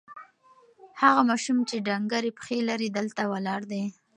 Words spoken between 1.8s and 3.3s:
ډنګرې پښې لري، دلته